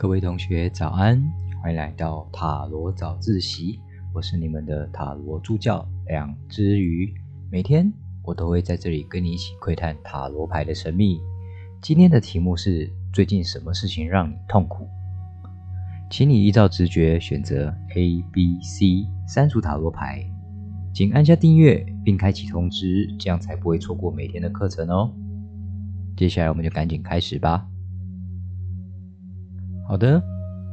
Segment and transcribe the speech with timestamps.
[0.00, 1.22] 各位同学早安，
[1.62, 3.78] 欢迎来到塔罗早自习。
[4.14, 7.12] 我是你们的塔罗助教两只鱼，
[7.50, 7.92] 每天
[8.22, 11.20] 我都会在这里跟你一起窥探塔罗牌的神秘。
[11.82, 14.88] 今天的题目是：最近什么事情让你痛苦？
[16.08, 20.24] 请你依照直觉选择 A、B、C 三组塔罗牌，
[20.94, 25.12] 请按下订阅并开启通知，这样才不会错过每天的课程哦。
[26.16, 27.66] 接下来我们就赶紧开始吧。
[29.90, 30.22] 好的，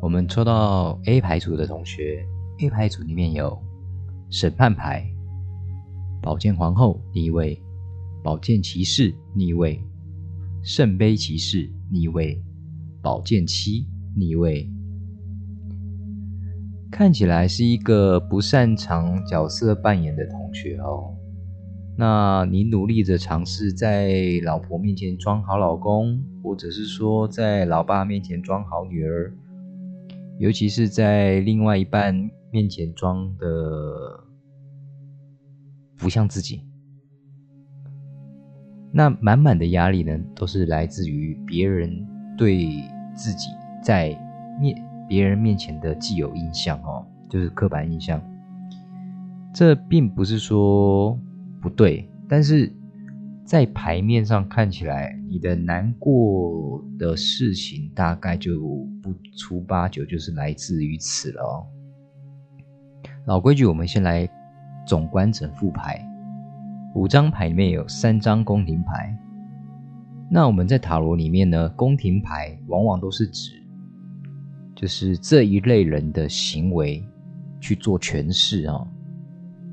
[0.00, 2.24] 我们抽到 A 牌组的同学
[2.60, 3.60] ，A 牌组里面有
[4.30, 5.04] 审判牌、
[6.22, 7.60] 宝剑皇后逆位、
[8.22, 9.82] 宝剑骑士逆位、
[10.62, 12.40] 圣杯骑士逆位、
[13.02, 13.84] 宝剑七
[14.16, 14.70] 逆位。
[16.92, 21.16] 看起来是一个不擅长角色扮演的同学哦。
[21.98, 29.32] 那你努力着尝试在老婆面前装好老公，或者是说在老爸面前装好女儿，
[30.38, 34.24] 尤其是在另外一半面前装的
[35.96, 36.62] 不像自己。
[38.92, 42.68] 那满满的压力呢，都是来自于别人对
[43.14, 43.48] 自己
[43.82, 44.08] 在
[44.60, 44.76] 面
[45.08, 48.20] 别人面前的既有印象哦，就是刻板印象。
[49.54, 51.18] 这并不是说。
[51.62, 52.72] 不对，但是
[53.44, 58.60] 在牌面上看起来，你的难过的事情大概就
[59.02, 61.66] 不出八九就是来自于此了哦。
[63.26, 64.28] 老规矩，我们先来
[64.86, 66.00] 总观整副牌，
[66.94, 69.16] 五张牌里面有三张宫廷牌。
[70.30, 73.50] 那我们在塔罗里面呢，宫廷牌往往都是指
[74.76, 77.04] 就是这一类人的行为
[77.60, 78.86] 去做诠释啊。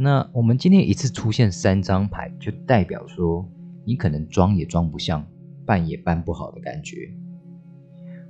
[0.00, 3.44] 那我们今天一次出现三张牌，就代表说
[3.84, 5.26] 你可能装也装不像，
[5.66, 7.10] 办也办不好的感觉。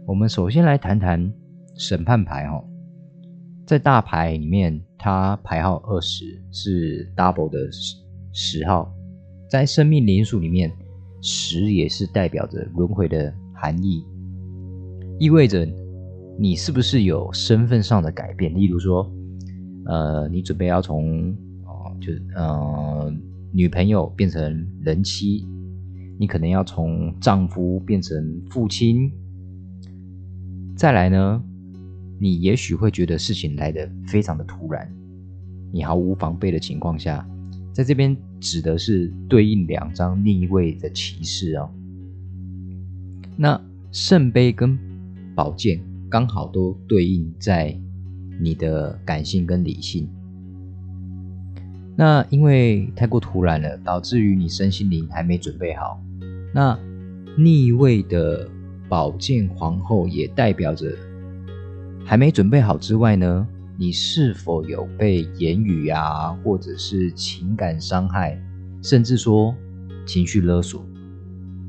[0.07, 1.31] 我们首先来谈谈
[1.77, 2.65] 审判牌哦，
[3.67, 7.59] 在大牌里面，它牌号二十是 double 的
[8.33, 8.91] 十号，
[9.47, 10.73] 在生命灵数里面，
[11.21, 14.07] 十也是代表着轮回的含义，
[15.19, 15.69] 意味着
[16.39, 18.55] 你是不是有身份上的改变？
[18.55, 19.13] 例如说，
[19.85, 21.37] 呃，你准备要从
[22.01, 23.13] 就呃，
[23.53, 25.47] 女朋友变成人妻，
[26.19, 29.11] 你可能要从丈夫变成父亲。
[30.77, 31.43] 再来呢，
[32.21, 34.89] 你也许会觉得事情来得非常的突然，
[35.73, 37.29] 你毫无防备的情况下，
[37.73, 41.69] 在这边指的是对应两张逆位的骑士哦。
[43.37, 43.61] 那
[43.91, 44.79] 圣杯跟
[45.35, 47.77] 宝剑刚好都对应在
[48.41, 50.09] 你的感性跟理性。
[52.01, 56.01] 那因为太过突然了，导致于你身心灵还没准备好。
[56.55, 56.79] 那
[57.37, 58.49] 逆位的
[58.89, 60.95] 宝剑皇后也代表着
[62.05, 63.45] 还没准备好之外呢，
[63.77, 68.41] 你是否有被言语啊，或者是情感伤害，
[68.81, 69.53] 甚至说
[70.07, 70.87] 情绪勒索？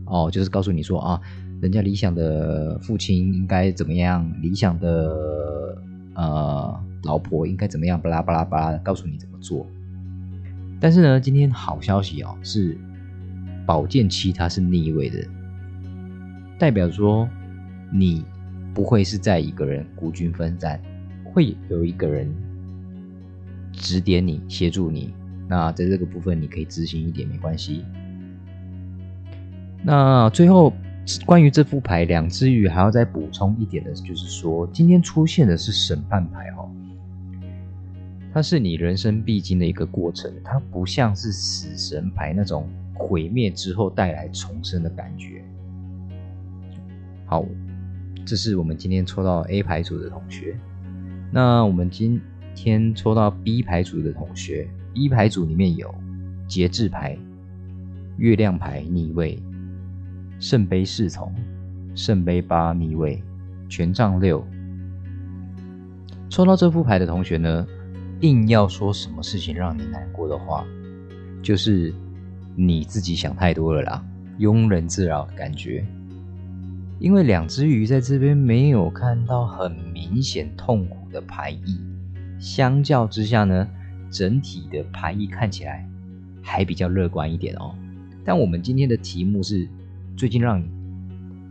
[0.06, 1.20] 哦，就是告诉你说啊，
[1.60, 5.82] 人家理想的父亲应该怎么样，理想的
[6.14, 9.66] 呃老婆应该怎么样，巴拉巴拉巴拉，告诉你怎么做。
[10.80, 12.78] 但是呢，今天好消息哦，是
[13.66, 15.18] 宝剑七它是逆位的，
[16.58, 17.28] 代表说
[17.92, 18.24] 你
[18.74, 20.82] 不会是在一个人孤军奋战，
[21.24, 22.34] 会有一个人
[23.74, 25.14] 指点你、协助你。
[25.48, 27.84] 那在这个部分，你可以执行一点没关系。
[29.84, 30.72] 那最后
[31.26, 36.70] 关于这副牌，两只鱼还要再补充一点的，就是说今天出现的是审判牌哈。
[38.40, 45.44] 它是你人生必经的一个过程，它不像是死神牌那种毁灭之后带来重生的感觉。
[47.26, 47.46] 好，
[48.26, 50.58] 这是我们今天抽到 A 牌组的同学。
[51.34, 52.22] 那我们今
[52.56, 55.94] 天抽到 B 牌组的同学，B 牌组里面有
[56.48, 57.20] 节制牌、
[58.16, 59.38] 月亮牌逆位、
[60.40, 61.36] 圣杯侍从、
[61.94, 63.22] 圣杯八逆位、
[63.68, 64.42] 权杖六。
[66.30, 67.68] 抽到这副牌的同学呢？
[68.22, 70.66] 硬要说什么事情让你难过的话，
[71.42, 71.94] 就是
[72.54, 74.06] 你自己想太多了啦，
[74.40, 75.86] 庸人自扰的感觉。
[77.00, 81.80] 因为两只鱼在这边没有看到很明显痛苦的排异，
[82.40, 83.66] 相较之下呢，
[84.12, 85.88] 整体的排异看起来
[86.42, 87.74] 还比较乐观一点哦。
[88.26, 89.66] 但我们今天的题目是
[90.18, 90.66] 最近让你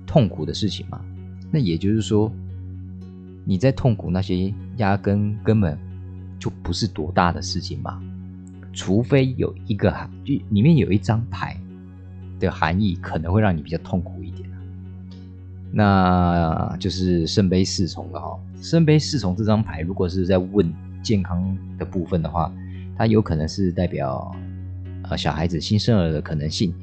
[0.06, 1.00] 痛苦的事情嘛？
[1.50, 2.30] 那也就是说，
[3.46, 5.78] 你在痛苦那些压根根本。
[6.38, 8.00] 就不是多大的事情嘛，
[8.72, 9.90] 除非有一个，
[10.24, 11.56] 就里面有一张牌
[12.38, 14.48] 的含义可能会让你比较痛苦一点
[15.70, 18.38] 那就是圣杯侍从了哈。
[18.62, 22.50] 圣杯侍从这张牌，如果是在问健康的部分的话，
[22.96, 24.34] 它有可能是代表
[25.02, 26.74] 呃小孩子新生儿的可能性。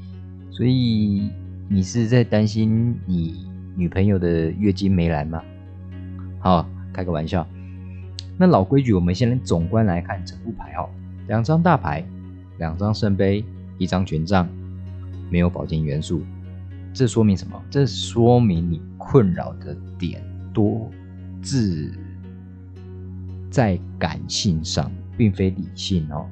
[0.51, 1.29] 所以
[1.67, 5.41] 你是在担心你女朋友的月经没来吗？
[6.39, 7.45] 好，开个玩笑。
[8.37, 10.89] 那老规矩，我们先来总观来看整副牌哦。
[11.27, 12.05] 两张大牌，
[12.59, 13.43] 两张圣杯，
[13.77, 14.47] 一张权杖，
[15.29, 16.21] 没有宝剑元素。
[16.93, 17.61] 这说明什么？
[17.69, 20.21] 这说明你困扰的点
[20.53, 20.89] 多
[21.41, 21.91] 自
[23.49, 26.25] 在感性上，并非理性哦。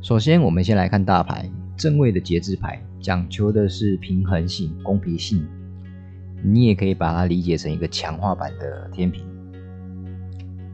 [0.00, 5.46] 首先，我们先来看大牌正位的节制牌，讲求的是平衡性、公平性。
[6.42, 9.24] 你也可以把它理解成一个强化版的天平。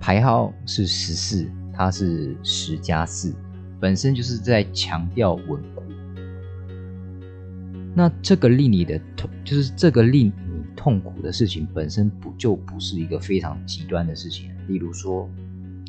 [0.02, 3.32] 牌号是十四，它是十加四，
[3.78, 5.82] 本身就是在强调稳固。
[7.94, 14.50] 那这个令你的痛，就是这个令你痛苦的事情本身不就不是一个非常极端的事情？
[14.66, 15.31] 例如说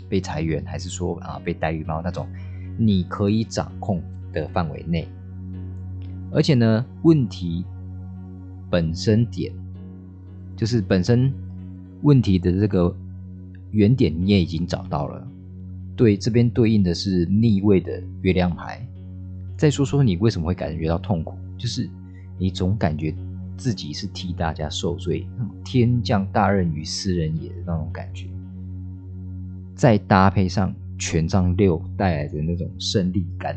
[0.07, 2.27] 被裁员，还是说啊被戴绿帽那种，
[2.77, 3.99] 你可以掌控
[4.31, 5.07] 的范围内。
[6.31, 7.65] 而且呢，问题
[8.69, 9.51] 本身点
[10.55, 11.33] 就是本身
[12.03, 12.95] 问题的这个
[13.73, 15.27] 原点你也已经找到了。
[15.95, 18.81] 对，这边对应的是逆位的月亮牌。
[19.57, 21.37] 再说说你为什么会感觉到痛苦？
[21.57, 21.89] 就是
[22.37, 23.13] 你总感觉
[23.55, 25.27] 自己是替大家受罪，
[25.63, 28.27] 天降大任于斯人也的那种感觉，
[29.75, 33.55] 再搭配上权杖六带来的那种胜利感，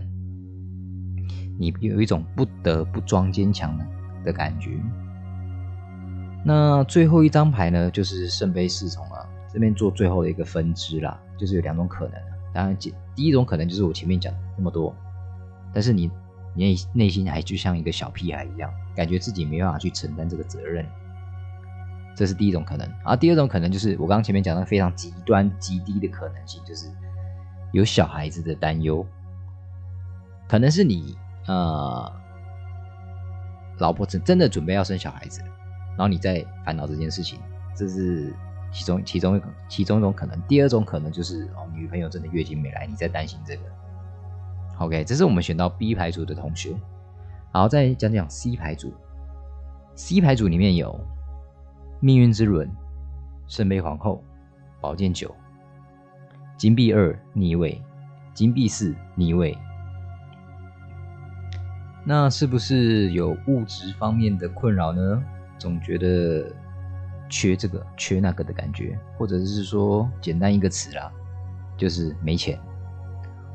[1.58, 3.76] 你有一种不得不装坚强
[4.24, 4.70] 的感觉。
[6.44, 9.26] 那最后一张牌呢，就是圣杯侍从了，
[9.56, 12.12] 这边做最后的一个分支啦，就是有两种可能。
[12.53, 14.94] 当然，第一种可能就是我前面讲那么多，
[15.73, 16.11] 但是你。
[16.58, 20.87] 你内心还就像一个小屁孩一样，感觉自己没办法去承担这个责任，
[22.17, 22.91] 这是第一种可能。
[23.05, 26.87] 而第二种可能就是我刚刚前面讲的非常极端极低的可能性，就是
[27.73, 29.06] 有小孩子的担忧，
[30.49, 31.14] 可能是你
[31.47, 32.11] 呃
[33.76, 35.43] 老婆真真的准备要生小孩子，
[35.91, 37.38] 然后你在烦恼这件事情，
[37.76, 38.35] 这是
[38.76, 40.38] 其中其中一其中一种可能。
[40.43, 43.62] 第二种可能就是哦，女朋友真的月经没来，你在担心这个。
[44.81, 46.76] OK，这是我们选到 B 牌组的同学，
[47.52, 48.93] 好，再讲讲 C 牌组。
[49.94, 51.00] C 牌组里面有
[52.00, 52.70] 命运之轮、
[53.46, 54.23] 圣杯皇后、
[54.78, 55.34] 宝剑九、
[56.58, 57.81] 金币二逆位、
[58.34, 59.56] 金币四逆位。
[62.05, 65.25] 那是不是有物质方面的困扰呢？
[65.58, 66.52] 总觉得
[67.28, 71.11] 缺这个缺那个的感觉，或者是说简单一个词啦，
[71.76, 72.58] 就是没钱。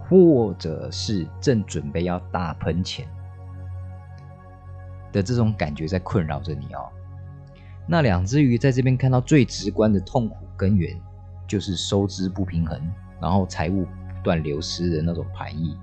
[0.09, 3.07] 或者是正准备要大喷钱
[5.13, 6.89] 的这种感觉在困扰着你哦。
[7.87, 10.99] 那两只鱼在这边看到最直观的痛苦根源，
[11.47, 12.77] 就是收支不平衡，
[13.21, 15.77] 然后财务不断流失的那种牌意。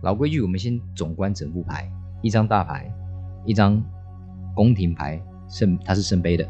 [0.00, 1.88] 老规矩，我们先总观整副牌：
[2.20, 2.92] 一张大牌，
[3.44, 3.80] 一张
[4.56, 6.44] 宫廷牌，圣它是圣杯的，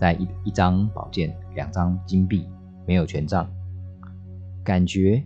[0.00, 2.48] 在一一张宝剑，两张金币，
[2.86, 3.46] 没有权杖，
[4.64, 5.22] 感觉。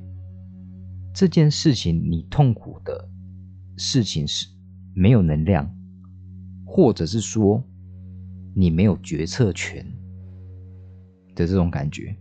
[1.12, 3.08] 这件事情你痛苦的
[3.76, 4.48] 事情是
[4.92, 5.72] 没有能量，
[6.66, 7.62] 或者是说
[8.52, 9.86] 你没有决策权
[11.36, 12.16] 的这种感觉。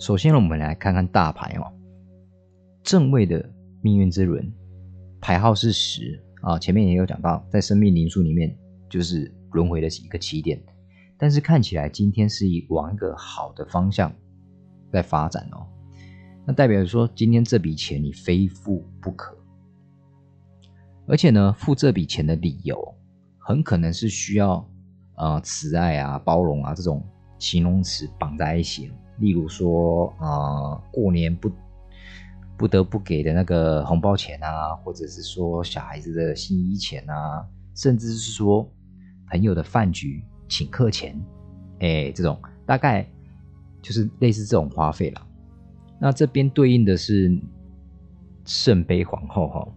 [0.00, 1.72] 首先呢，我们来看看大牌哦，
[2.82, 3.48] 正位的
[3.80, 4.52] 命运之轮
[5.20, 8.58] 牌号是十啊，前面也有讲到，在生命灵数里面
[8.90, 10.60] 就是轮回的一个起点，
[11.18, 14.12] 但是看起来今天是以往一个好的方向
[14.92, 15.66] 在发展哦。
[16.46, 19.36] 那代表说，今天这笔钱你非付不可，
[21.06, 22.94] 而且呢，付这笔钱的理由
[23.38, 24.68] 很可能是需要
[25.16, 27.02] 呃慈爱啊、包容啊这种
[27.38, 28.92] 形容词绑在一起。
[29.18, 31.50] 例如说，呃，过年不
[32.58, 38.68] 不得不给的那个红包钱啊，或者是说小孩子的新衣钱啊，甚至是说
[39.30, 41.20] 朋友的饭局请客钱，
[41.80, 43.04] 哎，这种大概
[43.82, 45.26] 就是类似这种花费了。
[45.98, 47.36] 那这边对应的是
[48.44, 49.68] 圣杯皇后哈，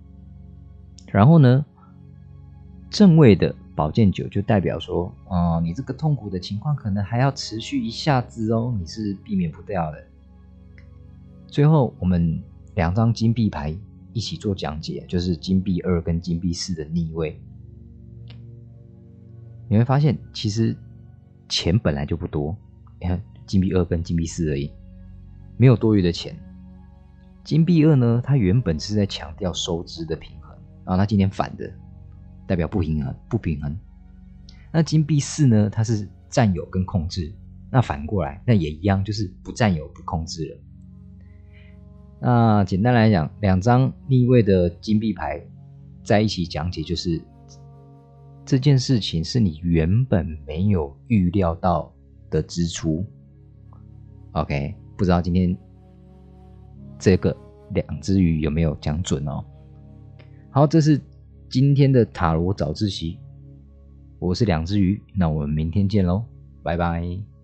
[1.08, 1.66] 然后呢，
[2.92, 9.98] 正位的宝剑九就代表说，啊，你这个痛苦的情况可能还要持续一下子哦，你是避免不掉的。
[11.48, 12.40] 最后，我们
[12.76, 13.76] 两张金币牌
[14.14, 17.42] 一起做讲解，就是金币二跟金币四的逆位，
[19.70, 20.76] 你会发现其实
[21.50, 22.56] 钱本来就不多，
[23.00, 24.72] 你看金币二跟金币四而已。
[25.58, 26.36] 没有多余的钱，
[27.44, 28.22] 金币二呢？
[28.24, 30.56] 它原本是在强调收支的平衡，
[30.86, 31.68] 然后它今天反的，
[32.46, 33.76] 代表不平衡，不平衡。
[34.72, 37.34] 那金币四呢，它是占有跟控制。
[37.72, 40.58] 那反过来，那也一样，就是不占有、不控制了。
[42.20, 45.44] 那简单来讲，两张逆位的金币牌
[46.04, 47.22] 在一起讲解，就是
[48.48, 51.94] 这件事情是你原本没有预料到
[52.30, 53.06] 的支出。
[54.32, 55.56] OK，不知道今天
[56.98, 57.36] 这个
[57.72, 59.44] 两只鱼有没有讲准哦？
[60.50, 60.98] 好，这是
[61.50, 63.20] 今天的塔罗早自习，
[64.18, 66.24] 我是两只鱼，那我们明天见喽，
[66.64, 67.37] 拜拜。